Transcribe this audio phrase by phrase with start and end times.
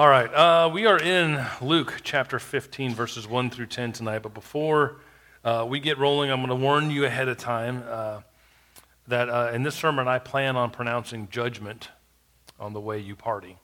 [0.00, 4.20] All right, uh, we are in Luke chapter 15, verses 1 through 10 tonight.
[4.20, 5.02] But before
[5.44, 8.22] uh, we get rolling, I'm going to warn you ahead of time uh,
[9.08, 11.90] that uh, in this sermon I plan on pronouncing judgment
[12.58, 13.58] on the way you party.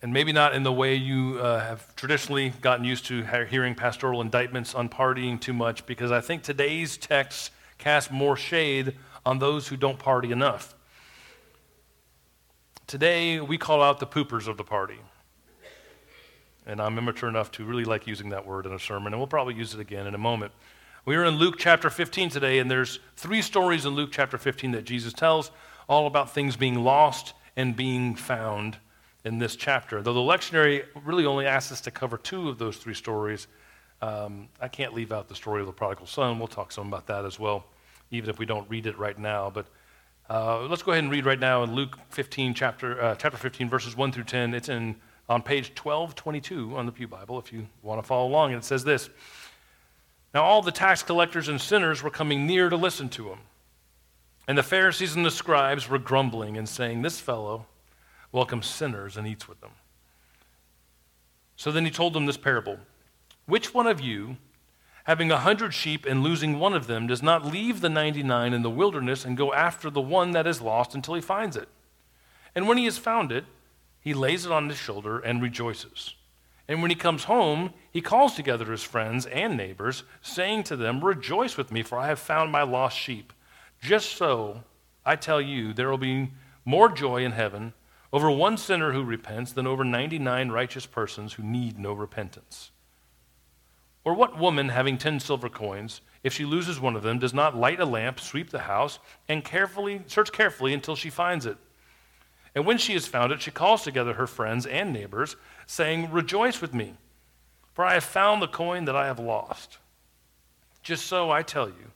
[0.00, 4.22] And maybe not in the way you uh, have traditionally gotten used to hearing pastoral
[4.22, 8.94] indictments on partying too much, because I think today's text casts more shade
[9.26, 10.74] on those who don't party enough.
[12.92, 14.98] Today, we call out the poopers of the party.
[16.66, 19.26] And I'm immature enough to really like using that word in a sermon, and we'll
[19.26, 20.52] probably use it again in a moment.
[21.06, 24.72] We are in Luke chapter 15 today, and there's three stories in Luke chapter 15
[24.72, 25.52] that Jesus tells,
[25.88, 28.76] all about things being lost and being found
[29.24, 30.02] in this chapter.
[30.02, 33.46] Though the lectionary really only asks us to cover two of those three stories,
[34.02, 36.38] um, I can't leave out the story of the prodigal son.
[36.38, 37.64] We'll talk some about that as well,
[38.10, 39.48] even if we don't read it right now.
[39.48, 39.64] But
[40.30, 43.68] uh, let's go ahead and read right now in Luke 15, chapter, uh, chapter 15,
[43.68, 44.54] verses 1 through 10.
[44.54, 44.96] It's in,
[45.28, 48.52] on page 1222 on the Pew Bible if you want to follow along.
[48.52, 49.10] And it says this
[50.32, 53.38] Now all the tax collectors and sinners were coming near to listen to him.
[54.48, 57.66] And the Pharisees and the scribes were grumbling and saying, This fellow
[58.32, 59.72] welcomes sinners and eats with them.
[61.56, 62.78] So then he told them this parable
[63.46, 64.36] Which one of you,
[65.04, 68.62] having a hundred sheep and losing one of them, does not leave the 99 in
[68.62, 71.68] the wilderness and go after the one that is lost until he finds it.
[72.54, 73.44] And when he has found it,
[74.00, 76.14] he lays it on his shoulder and rejoices.
[76.68, 81.04] And when he comes home, he calls together his friends and neighbors, saying to them,
[81.04, 83.32] Rejoice with me, for I have found my lost sheep.
[83.80, 84.62] Just so,
[85.04, 86.30] I tell you, there will be
[86.64, 87.74] more joy in heaven
[88.12, 92.70] over one sinner who repents than over 99 righteous persons who need no repentance.
[94.04, 97.56] Or what woman, having ten silver coins, if she loses one of them, does not
[97.56, 101.56] light a lamp, sweep the house, and carefully search carefully until she finds it?
[102.54, 105.36] And when she has found it, she calls together her friends and neighbors,
[105.66, 106.94] saying, Rejoice with me,
[107.72, 109.78] for I have found the coin that I have lost.
[110.82, 111.92] Just so I tell you,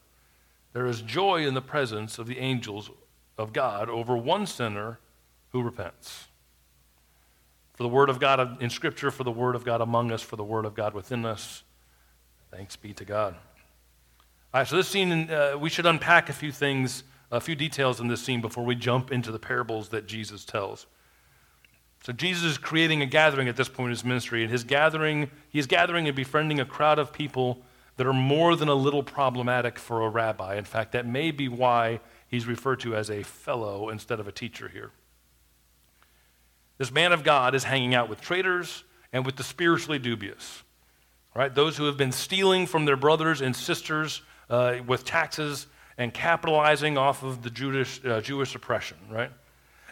[0.73, 2.89] there is joy in the presence of the angels
[3.37, 4.99] of God over one sinner
[5.51, 6.27] who repents.
[7.73, 10.35] For the word of God in Scripture, for the word of God among us, for
[10.35, 11.63] the word of God within us.
[12.51, 13.35] Thanks be to God.
[14.53, 17.99] All right, so this scene, uh, we should unpack a few things, a few details
[17.99, 20.87] in this scene before we jump into the parables that Jesus tells.
[22.03, 25.29] So Jesus is creating a gathering at this point in his ministry, and his gathering,
[25.49, 27.61] he's gathering and befriending a crowd of people
[27.97, 30.55] that are more than a little problematic for a rabbi.
[30.55, 34.31] In fact, that may be why he's referred to as a fellow instead of a
[34.31, 34.91] teacher here.
[36.77, 40.63] This man of God is hanging out with traitors and with the spiritually dubious
[41.37, 41.53] right?
[41.53, 46.97] Those who have been stealing from their brothers and sisters uh, with taxes and capitalizing
[46.97, 49.29] off of the Jewish, uh, Jewish oppression, right?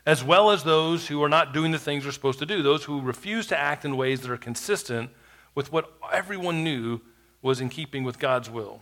[0.07, 2.83] As well as those who are not doing the things they're supposed to do, those
[2.85, 5.11] who refuse to act in ways that are consistent
[5.53, 6.99] with what everyone knew
[7.43, 8.81] was in keeping with God's will.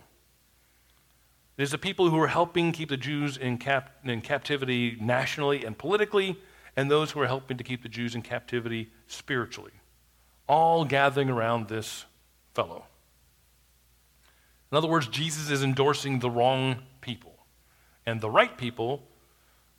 [1.56, 5.76] There's the people who are helping keep the Jews in, cap- in captivity nationally and
[5.76, 6.40] politically,
[6.76, 9.72] and those who are helping to keep the Jews in captivity spiritually,
[10.48, 12.06] all gathering around this
[12.54, 12.86] fellow.
[14.72, 17.34] In other words, Jesus is endorsing the wrong people,
[18.06, 19.02] and the right people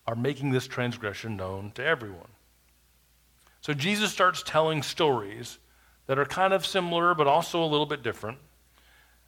[0.08, 2.30] are making this transgression known to everyone.
[3.62, 5.58] So Jesus starts telling stories
[6.06, 8.38] that are kind of similar, but also a little bit different.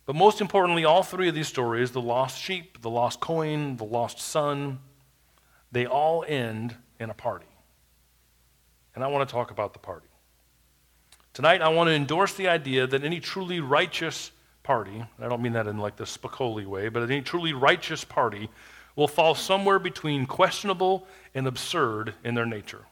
[0.05, 3.83] But most importantly, all three of these stories the lost sheep, the lost coin, the
[3.83, 4.79] lost son
[5.71, 7.45] they all end in a party.
[8.95, 10.06] And I want to talk about the party.
[11.37, 14.31] Tonight, I want to endorse the idea that any truly righteous
[14.63, 18.49] party, I don't mean that in like the Spicoli way, but any truly righteous party
[18.95, 21.05] will fall somewhere between questionable
[21.35, 22.85] and absurd in their nature.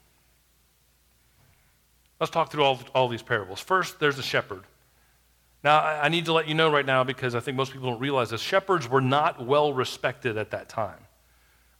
[2.19, 3.61] Let's talk through all, all these parables.
[3.61, 4.61] First, there's the shepherd.
[5.63, 7.99] Now, I need to let you know right now because I think most people don't
[7.99, 10.99] realize this shepherds were not well respected at that time.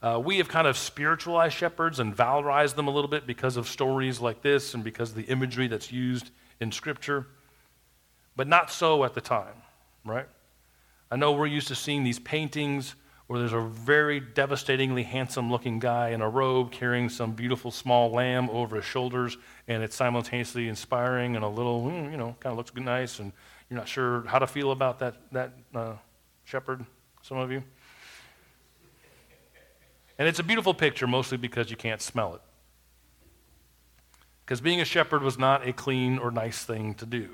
[0.01, 3.67] Uh, we have kind of spiritualized shepherds and valorized them a little bit because of
[3.67, 7.27] stories like this and because of the imagery that's used in Scripture,
[8.35, 9.55] but not so at the time,
[10.03, 10.27] right?
[11.11, 12.95] I know we're used to seeing these paintings
[13.27, 18.11] where there's a very devastatingly handsome looking guy in a robe carrying some beautiful small
[18.11, 19.37] lamb over his shoulders,
[19.67, 23.31] and it's simultaneously inspiring and a little, hmm, you know, kind of looks nice, and
[23.69, 25.93] you're not sure how to feel about that, that uh,
[26.43, 26.85] shepherd,
[27.23, 27.63] some of you.
[30.17, 32.41] And it's a beautiful picture mostly because you can't smell it.
[34.45, 37.29] Because being a shepherd was not a clean or nice thing to do.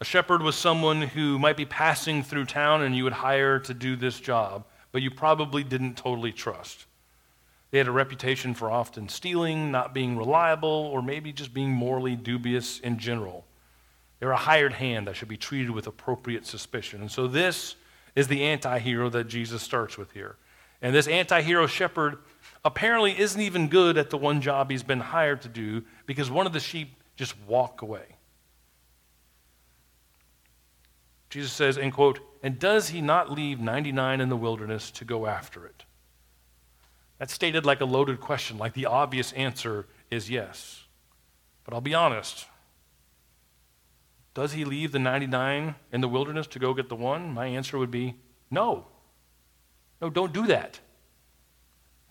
[0.00, 3.72] A shepherd was someone who might be passing through town and you would hire to
[3.72, 6.86] do this job, but you probably didn't totally trust.
[7.70, 12.16] They had a reputation for often stealing, not being reliable, or maybe just being morally
[12.16, 13.46] dubious in general.
[14.18, 17.00] They're a hired hand that should be treated with appropriate suspicion.
[17.00, 17.76] And so this
[18.14, 20.36] is the anti hero that Jesus starts with here.
[20.82, 22.18] And this anti hero shepherd
[22.64, 26.46] apparently isn't even good at the one job he's been hired to do because one
[26.46, 28.16] of the sheep just walk away.
[31.30, 35.26] Jesus says, end quote, and does he not leave 99 in the wilderness to go
[35.26, 35.84] after it?
[37.18, 40.84] That's stated like a loaded question, like the obvious answer is yes.
[41.64, 42.46] But I'll be honest.
[44.34, 47.32] Does he leave the 99 in the wilderness to go get the one?
[47.32, 48.16] My answer would be
[48.50, 48.86] no.
[50.00, 50.80] No, don't do that.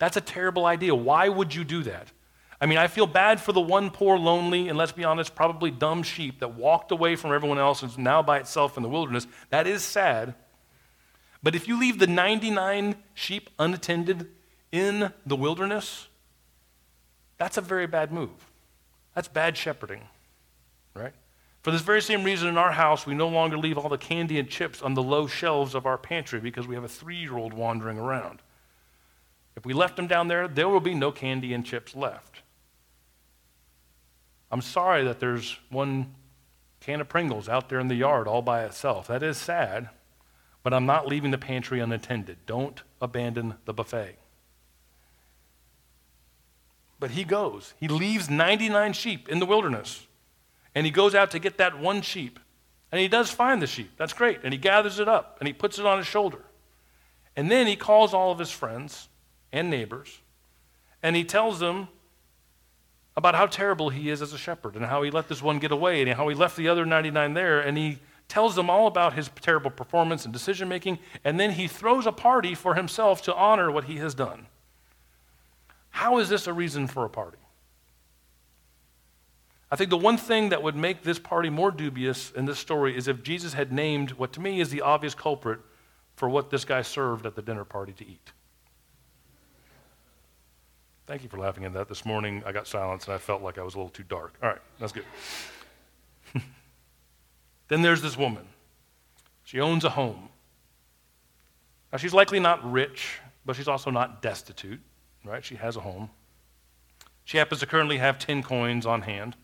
[0.02, 0.96] That's a terrible idea.
[0.96, 2.08] Why would you do that?
[2.60, 5.70] I mean, I feel bad for the one poor, lonely, and let's be honest, probably
[5.70, 8.88] dumb sheep that walked away from everyone else and is now by itself in the
[8.88, 9.28] wilderness.
[9.50, 10.34] That is sad.
[11.40, 14.28] But if you leave the 99 sheep unattended
[14.72, 16.08] in the wilderness,
[17.38, 18.50] that's a very bad move.
[19.14, 20.02] That's bad shepherding,
[20.94, 21.12] right?
[21.62, 24.40] For this very same reason, in our house, we no longer leave all the candy
[24.40, 27.36] and chips on the low shelves of our pantry because we have a three year
[27.36, 28.42] old wandering around.
[29.56, 32.42] If we left them down there, there will be no candy and chips left.
[34.50, 36.14] I'm sorry that there's one
[36.80, 39.06] can of Pringles out there in the yard all by itself.
[39.06, 39.88] That is sad,
[40.62, 42.38] but I'm not leaving the pantry unattended.
[42.44, 44.16] Don't abandon the buffet.
[46.98, 47.74] But he goes.
[47.78, 50.06] He leaves 99 sheep in the wilderness.
[50.74, 52.38] And he goes out to get that one sheep.
[52.90, 53.92] And he does find the sheep.
[53.96, 54.40] That's great.
[54.44, 56.44] And he gathers it up and he puts it on his shoulder.
[57.34, 59.08] And then he calls all of his friends
[59.52, 60.20] and neighbors
[61.02, 61.88] and he tells them
[63.16, 65.72] about how terrible he is as a shepherd and how he let this one get
[65.72, 67.60] away and how he left the other 99 there.
[67.60, 70.98] And he tells them all about his terrible performance and decision making.
[71.24, 74.46] And then he throws a party for himself to honor what he has done.
[75.90, 77.38] How is this a reason for a party?
[79.70, 82.96] I think the one thing that would make this party more dubious in this story
[82.96, 85.60] is if Jesus had named what to me is the obvious culprit
[86.14, 88.32] for what this guy served at the dinner party to eat.
[91.06, 91.88] Thank you for laughing at that.
[91.88, 94.34] This morning I got silence and I felt like I was a little too dark.
[94.42, 95.04] All right, that's good.
[97.68, 98.46] then there's this woman.
[99.44, 100.28] She owns a home.
[101.90, 104.80] Now, she's likely not rich, but she's also not destitute
[105.24, 105.44] right?
[105.44, 106.10] She has a home.
[107.24, 109.36] She happens to currently have 10 coins on hand.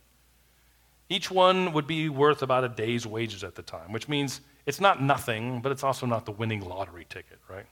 [1.09, 4.81] Each one would be worth about a day's wages at the time, which means it's
[4.81, 7.67] not nothing, but it's also not the winning lottery ticket, right?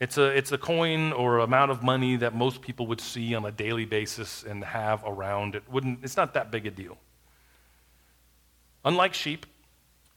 [0.00, 3.44] It's a, it's a coin or amount of money that most people would see on
[3.44, 5.56] a daily basis and have around.
[5.56, 6.98] It wouldn't, it's not that big a deal.
[8.84, 9.46] Unlike sheep,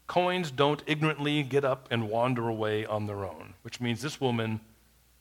[0.06, 4.62] coins don't ignorantly get up and wander away on their own, which means this woman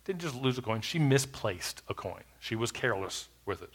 [0.05, 2.23] didn't just lose a coin, she misplaced a coin.
[2.39, 3.71] She was careless with it.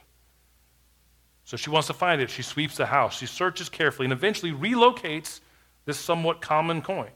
[1.45, 2.29] So she wants to find it.
[2.29, 3.17] She sweeps the house.
[3.17, 5.39] She searches carefully and eventually relocates
[5.85, 7.11] this somewhat common coin.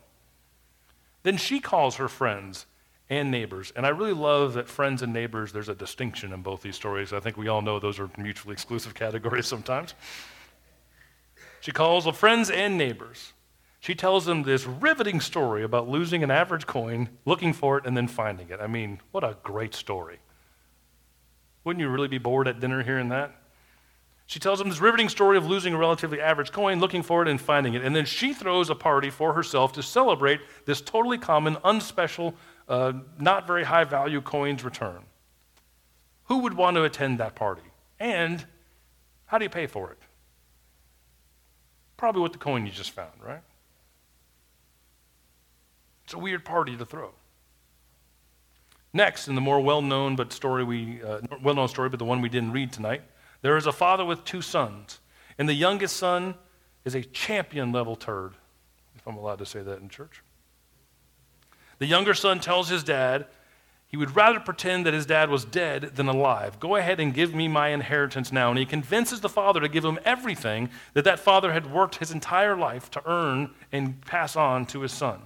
[1.24, 2.68] Then she calls her friends
[3.10, 3.74] and neighbors.
[3.76, 7.12] And I really love that friends and neighbors, there's a distinction in both these stories.
[7.12, 9.96] I think we all know those are mutually exclusive categories sometimes.
[11.62, 13.34] She calls her friends and neighbors.
[13.82, 17.96] She tells them this riveting story about losing an average coin, looking for it, and
[17.96, 18.60] then finding it.
[18.62, 20.20] I mean, what a great story.
[21.64, 23.39] Wouldn't you really be bored at dinner hearing that?
[24.30, 27.28] She tells them this riveting story of losing a relatively average coin, looking for it,
[27.28, 27.84] and finding it.
[27.84, 32.36] And then she throws a party for herself to celebrate this totally common, unspecial,
[32.68, 35.00] uh, not very high value coin's return.
[36.26, 37.64] Who would want to attend that party?
[38.00, 38.46] And
[39.26, 39.98] how do you pay for it?
[41.98, 43.42] Probably with the coin you just found, right?
[46.04, 47.14] It's a weird party to throw.
[48.94, 52.30] Next, in the more well-known but story we uh, well-known story, but the one we
[52.30, 53.02] didn't read tonight,
[53.42, 55.00] there is a father with two sons,
[55.38, 56.36] and the youngest son
[56.86, 58.34] is a champion level turd,
[58.96, 60.24] if I'm allowed to say that in church.
[61.80, 63.28] The younger son tells his dad
[63.90, 66.60] he would rather pretend that his dad was dead than alive.
[66.60, 68.50] Go ahead and give me my inheritance now.
[68.50, 72.12] And he convinces the father to give him everything that that father had worked his
[72.12, 75.22] entire life to earn and pass on to his son.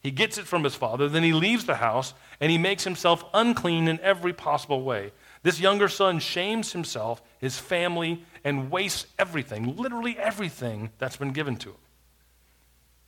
[0.00, 3.24] He gets it from his father, then he leaves the house and he makes himself
[3.32, 5.12] unclean in every possible way.
[5.48, 11.56] This younger son shames himself, his family, and wastes everything, literally everything that's been given
[11.56, 11.78] to him.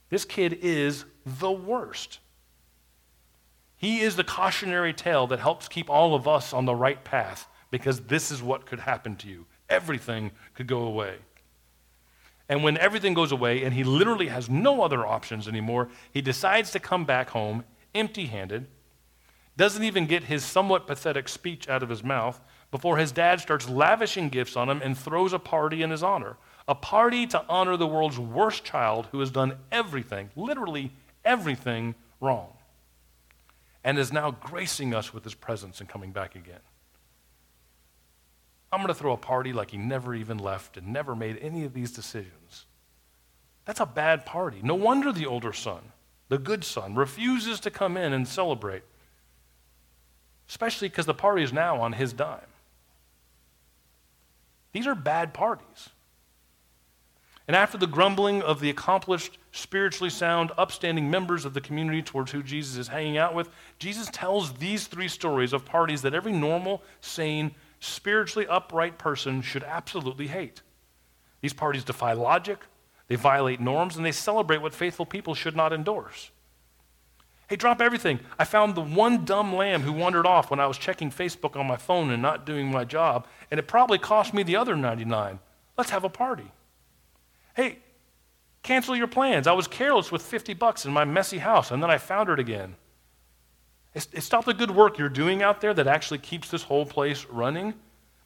[0.09, 2.19] This kid is the worst.
[3.77, 7.47] He is the cautionary tale that helps keep all of us on the right path
[7.71, 9.45] because this is what could happen to you.
[9.69, 11.17] Everything could go away.
[12.49, 16.71] And when everything goes away and he literally has no other options anymore, he decides
[16.71, 18.67] to come back home empty handed,
[19.57, 22.41] doesn't even get his somewhat pathetic speech out of his mouth
[22.71, 26.37] before his dad starts lavishing gifts on him and throws a party in his honor.
[26.69, 30.93] A party to honor the world's worst child who has done everything, literally
[31.25, 32.53] everything, wrong,
[33.83, 36.61] and is now gracing us with his presence and coming back again.
[38.73, 41.65] I'm going to throw a party like he never even left and never made any
[41.65, 42.67] of these decisions.
[43.65, 44.61] That's a bad party.
[44.63, 45.93] No wonder the older son,
[46.29, 48.83] the good son, refuses to come in and celebrate,
[50.51, 52.41] especially because the party is now on his dime.
[54.73, 55.91] These are bad parties.
[57.47, 62.33] And after the grumbling of the accomplished, spiritually sound, upstanding members of the community towards
[62.33, 66.33] who Jesus is hanging out with, Jesus tells these three stories of parties that every
[66.33, 70.63] normal, sane, spiritually upright person should absolutely hate.
[71.43, 72.59] These parties defy logic,
[73.07, 76.33] they violate norms, and they celebrate what faithful people should not endorse.
[77.51, 78.21] Hey, drop everything.
[78.39, 81.67] I found the one dumb lamb who wandered off when I was checking Facebook on
[81.67, 85.41] my phone and not doing my job, and it probably cost me the other 99.
[85.77, 86.53] Let's have a party.
[87.57, 87.81] Hey,
[88.63, 89.49] cancel your plans.
[89.49, 92.39] I was careless with 50 bucks in my messy house, and then I found it
[92.39, 92.77] again.
[93.95, 97.27] It's not the good work you're doing out there that actually keeps this whole place
[97.29, 97.75] running.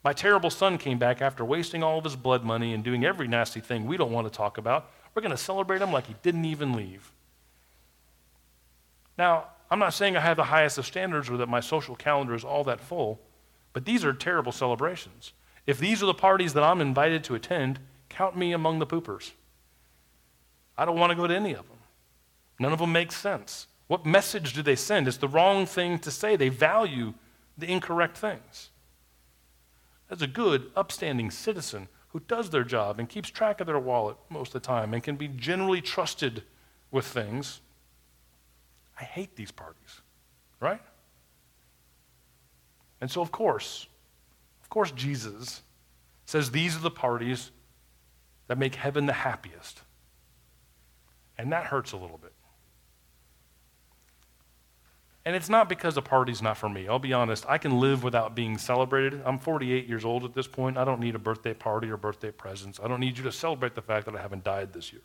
[0.05, 3.27] My terrible son came back after wasting all of his blood money and doing every
[3.27, 4.91] nasty thing we don't want to talk about.
[5.15, 7.11] We're going to celebrate him like he didn't even leave.
[9.17, 12.35] Now, I'm not saying I have the highest of standards or that my social calendar
[12.35, 13.21] is all that full,
[13.73, 15.33] but these are terrible celebrations.
[15.67, 19.33] If these are the parties that I'm invited to attend, count me among the poopers.
[20.77, 21.79] I don't want to go to any of them.
[22.59, 23.67] None of them make sense.
[23.87, 25.09] What message do they send?
[25.09, 26.37] It's the wrong thing to say.
[26.37, 27.15] They value
[27.57, 28.71] the incorrect things.
[30.11, 34.17] As a good, upstanding citizen who does their job and keeps track of their wallet
[34.31, 36.45] most of the time and can be generally trusted
[36.91, 37.61] with things,
[38.99, 40.01] I hate these parties,
[40.61, 40.81] right?
[43.01, 43.87] And so, of course,
[44.63, 45.63] of course, Jesus
[46.27, 47.51] says these are the parties
[48.49, 49.83] that make heaven the happiest.
[51.37, 52.33] And that hurts a little bit.
[55.27, 56.87] And it's not because the party's not for me.
[56.87, 59.23] I'll be honest, I can live without being celebrated.
[59.25, 60.77] I'm 48 years old at this point.
[60.77, 62.79] I don't need a birthday party or birthday presents.
[62.83, 65.03] I don't need you to celebrate the fact that I haven't died this year.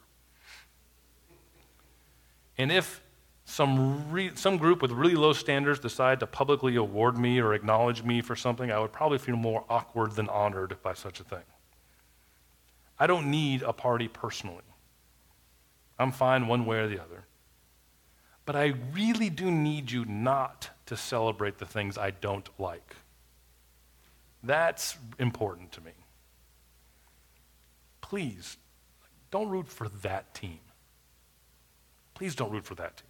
[2.57, 3.01] And if
[3.49, 8.03] some, re- some group with really low standards decide to publicly award me or acknowledge
[8.03, 11.43] me for something, I would probably feel more awkward than honored by such a thing.
[12.99, 14.63] I don't need a party personally.
[15.97, 17.25] I'm fine one way or the other.
[18.45, 22.97] But I really do need you not to celebrate the things I don't like.
[24.43, 25.93] That's important to me.
[28.01, 28.57] Please,
[29.31, 30.59] don't root for that team.
[32.13, 33.08] Please don't root for that team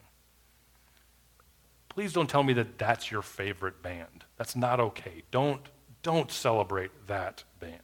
[2.00, 4.24] please don't tell me that that's your favorite band.
[4.38, 5.24] That's not okay.
[5.32, 5.60] Don't,
[6.02, 7.82] don't celebrate that band.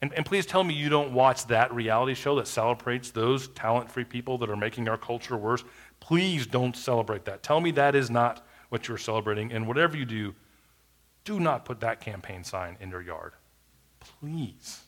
[0.00, 3.90] And, and please tell me you don't watch that reality show that celebrates those talent
[3.90, 5.62] free people that are making our culture worse.
[6.00, 7.42] Please don't celebrate that.
[7.42, 9.52] Tell me that is not what you're celebrating.
[9.52, 10.34] And whatever you do,
[11.26, 13.34] do not put that campaign sign in your yard.
[14.00, 14.84] Please.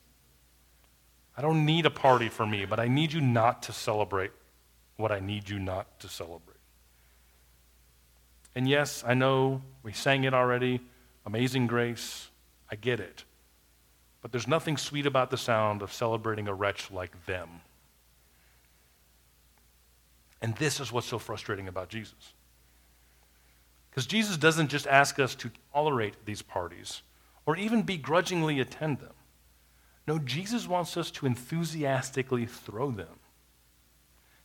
[1.37, 4.31] I don't need a party for me, but I need you not to celebrate
[4.97, 6.48] what I need you not to celebrate.
[8.59, 10.81] And yes, I know we sang it already
[11.25, 12.29] Amazing Grace.
[12.69, 13.23] I get it.
[14.21, 17.49] But there's nothing sweet about the sound of celebrating a wretch like them.
[20.43, 22.33] And this is what's so frustrating about Jesus.
[23.91, 27.03] Because Jesus doesn't just ask us to tolerate these parties
[27.47, 29.15] or even begrudgingly attend them.
[30.09, 33.21] No, Jesus wants us to enthusiastically throw them,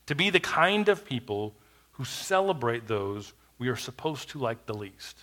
[0.05, 1.55] to be the kind of people
[1.93, 5.17] who celebrate those we are supposed to like the least.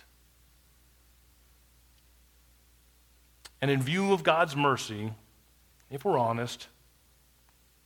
[3.61, 5.13] And in view of God's mercy,
[5.89, 6.67] if we're honest,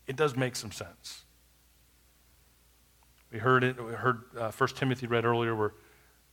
[0.08, 1.26] it does make some sense.
[3.32, 5.74] We heard it, we heard uh, 1 Timothy read earlier where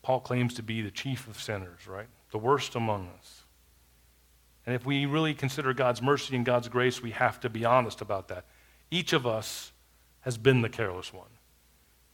[0.03, 2.07] Paul claims to be the chief of sinners, right?
[2.31, 3.43] The worst among us.
[4.67, 8.01] And if we really consider God's mercy and God's grace, we have to be honest
[8.01, 8.45] about that.
[8.91, 9.73] Each of us
[10.21, 11.27] has been the careless one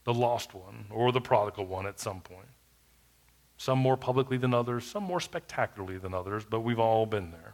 [0.09, 2.47] the lost one or the prodigal one at some point.
[3.57, 7.53] Some more publicly than others, some more spectacularly than others, but we've all been there.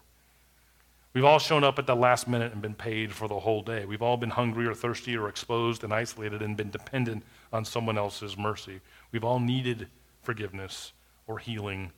[1.13, 3.83] We've all shown up at the last minute and been paid for the whole day.
[3.83, 7.97] We've all been hungry or thirsty or exposed and isolated and been dependent on someone
[7.97, 8.79] else's mercy.
[9.11, 9.89] We've all needed
[10.23, 10.93] forgiveness
[11.27, 11.91] or healing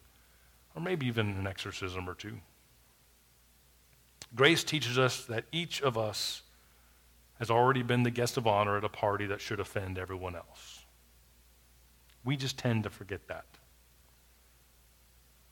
[0.75, 2.39] or maybe even an exorcism or two.
[4.33, 6.41] Grace teaches us that each of us
[7.39, 10.85] has already been the guest of honor at a party that should offend everyone else.
[12.23, 13.45] We just tend to forget that.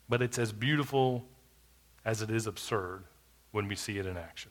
[0.08, 1.26] but it's as beautiful
[2.04, 3.04] as it is absurd
[3.52, 4.50] when we see it in action.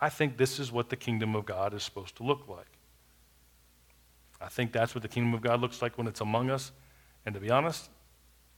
[0.00, 2.66] I think this is what the kingdom of God is supposed to look like.
[4.40, 6.72] I think that's what the kingdom of God looks like when it's among us.
[7.24, 7.90] And to be honest,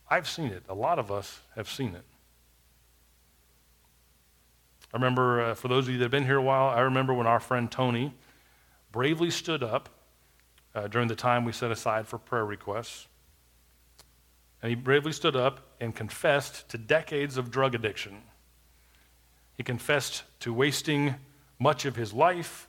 [0.09, 0.65] I've seen it.
[0.69, 2.05] A lot of us have seen it.
[4.97, 7.13] I remember, uh, for those of you that have been here a while, I remember
[7.13, 8.15] when our friend Tony
[8.93, 9.91] bravely stood up
[10.75, 13.07] uh, during the time we set aside for prayer requests.
[14.63, 18.23] And he bravely stood up and confessed to decades of drug addiction.
[19.59, 21.17] He confessed to wasting
[21.59, 22.67] much of his life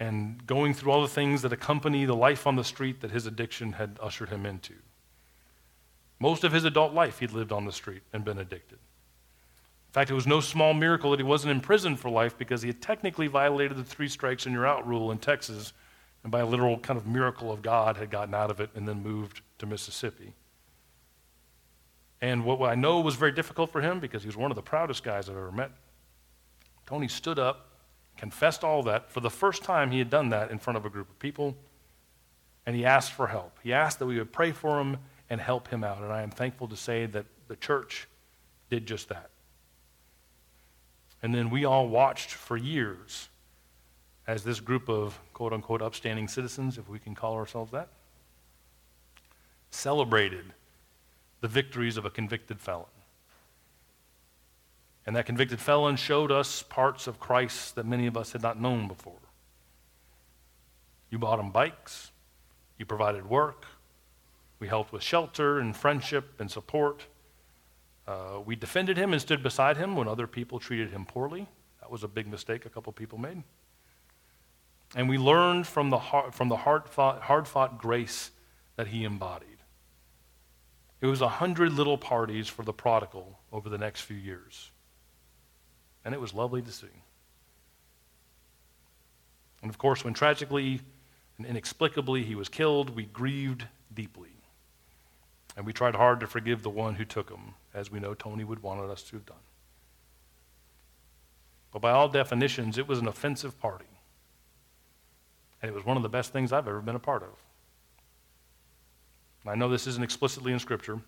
[0.00, 3.26] and going through all the things that accompany the life on the street that his
[3.26, 4.72] addiction had ushered him into.
[6.18, 8.78] Most of his adult life, he'd lived on the street and been addicted.
[9.88, 12.60] In fact, it was no small miracle that he wasn't in prison for life because
[12.60, 15.72] he had technically violated the three strikes and you're out rule in Texas,
[16.22, 18.86] and by a literal kind of miracle of God, had gotten out of it and
[18.86, 20.34] then moved to Mississippi.
[22.20, 24.62] And what I know was very difficult for him because he was one of the
[24.62, 25.70] proudest guys I've ever met.
[26.84, 27.68] Tony stood up,
[28.16, 29.10] confessed all that.
[29.10, 31.56] For the first time, he had done that in front of a group of people,
[32.66, 33.58] and he asked for help.
[33.62, 34.98] He asked that we would pray for him
[35.30, 36.02] and help him out.
[36.02, 38.08] And I am thankful to say that the church
[38.68, 39.30] did just that.
[41.22, 43.28] And then we all watched for years
[44.26, 47.88] as this group of quote unquote upstanding citizens, if we can call ourselves that,
[49.70, 50.52] celebrated
[51.40, 52.86] the victories of a convicted felon.
[55.06, 58.60] And that convicted felon showed us parts of Christ that many of us had not
[58.60, 59.14] known before.
[61.10, 62.10] You bought him bikes,
[62.76, 63.64] you provided work,
[64.58, 67.06] we helped with shelter and friendship and support.
[68.08, 71.46] Uh, we defended him and stood beside him when other people treated him poorly.
[71.82, 73.42] That was a big mistake a couple people made.
[74.96, 78.30] And we learned from the, hard, from the hard-fought, hard-fought grace
[78.76, 79.58] that he embodied.
[81.02, 84.70] It was a hundred little parties for the prodigal over the next few years.
[86.02, 86.86] And it was lovely to see.
[89.60, 90.80] And of course, when tragically
[91.36, 94.37] and inexplicably he was killed, we grieved deeply.
[95.58, 98.44] And we tried hard to forgive the one who took him, as we know Tony
[98.44, 99.36] would wanted us to have done.
[101.72, 103.84] But by all definitions, it was an offensive party.
[105.60, 107.30] And it was one of the best things I've ever been a part of.
[109.44, 111.00] I know this isn't explicitly in Scripture,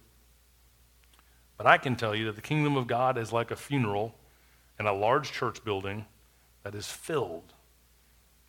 [1.56, 4.16] but I can tell you that the kingdom of God is like a funeral
[4.80, 6.06] in a large church building
[6.64, 7.52] that is filled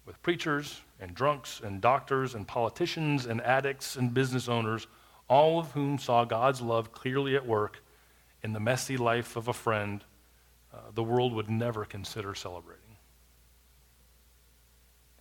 [0.08, 4.88] with preachers and drunks and doctors and politicians and addicts and business owners
[5.32, 7.82] all of whom saw God's love clearly at work
[8.44, 10.04] in the messy life of a friend
[10.74, 12.98] uh, the world would never consider celebrating.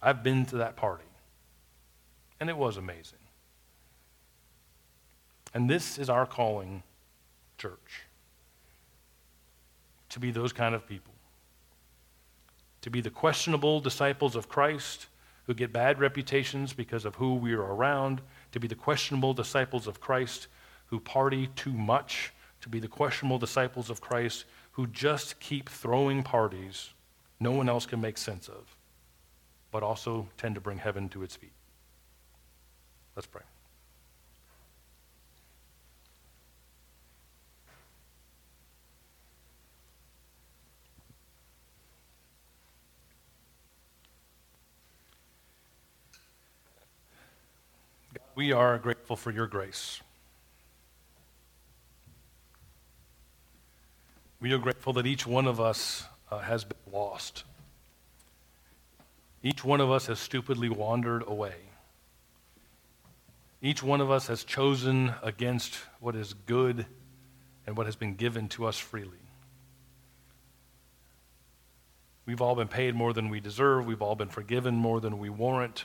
[0.03, 1.05] I've been to that party,
[2.41, 3.21] and it was amazing.
[5.55, 6.83] And this is our calling,
[7.57, 8.03] church
[10.09, 11.15] to be those kind of people,
[12.81, 15.07] to be the questionable disciples of Christ
[15.45, 18.21] who get bad reputations because of who we are around
[18.53, 20.49] to be the questionable disciples of Christ
[20.87, 26.23] who party too much, to be the questionable disciples of Christ who just keep throwing
[26.23, 26.91] parties
[27.41, 28.77] no one else can make sense of,
[29.71, 31.53] but also tend to bring heaven to its feet.
[33.17, 33.43] Let's pray.
[48.41, 50.01] We are grateful for your grace.
[54.41, 57.45] We are grateful that each one of us uh, has been lost.
[59.43, 61.53] Each one of us has stupidly wandered away.
[63.61, 66.87] Each one of us has chosen against what is good
[67.67, 69.21] and what has been given to us freely.
[72.25, 73.85] We've all been paid more than we deserve.
[73.85, 75.85] We've all been forgiven more than we warrant.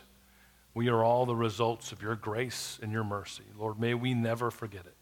[0.75, 3.45] We are all the results of your grace and your mercy.
[3.57, 4.95] Lord, may we never forget it.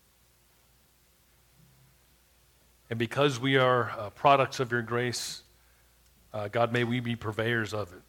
[2.92, 5.42] And because we are uh, products of your grace,
[6.32, 8.02] uh, God, may we be purveyors of it.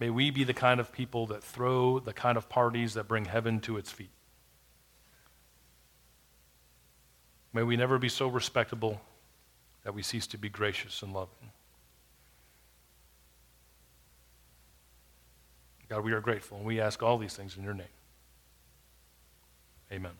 [0.00, 3.24] May we be the kind of people that throw the kind of parties that bring
[3.24, 4.10] heaven to its feet.
[7.52, 9.00] May we never be so respectable
[9.84, 11.52] that we cease to be gracious and loving.
[15.90, 17.86] God, we are grateful, and we ask all these things in your name.
[19.92, 20.12] Amen.